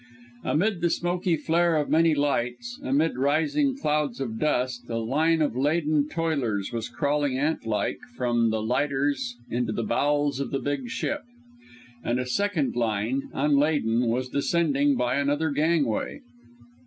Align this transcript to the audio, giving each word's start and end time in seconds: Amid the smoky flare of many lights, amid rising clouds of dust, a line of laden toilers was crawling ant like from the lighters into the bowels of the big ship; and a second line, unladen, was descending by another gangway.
Amid 0.43 0.81
the 0.81 0.89
smoky 0.89 1.37
flare 1.37 1.75
of 1.75 1.87
many 1.91 2.15
lights, 2.15 2.79
amid 2.83 3.19
rising 3.19 3.77
clouds 3.77 4.19
of 4.19 4.39
dust, 4.39 4.89
a 4.89 4.97
line 4.97 5.43
of 5.43 5.55
laden 5.55 6.09
toilers 6.09 6.73
was 6.73 6.89
crawling 6.89 7.37
ant 7.37 7.67
like 7.67 7.99
from 8.17 8.49
the 8.49 8.63
lighters 8.63 9.37
into 9.51 9.71
the 9.71 9.83
bowels 9.83 10.39
of 10.39 10.49
the 10.49 10.57
big 10.57 10.89
ship; 10.89 11.21
and 12.03 12.19
a 12.19 12.25
second 12.25 12.75
line, 12.75 13.29
unladen, 13.31 14.07
was 14.07 14.27
descending 14.27 14.95
by 14.95 15.17
another 15.17 15.51
gangway. 15.51 16.21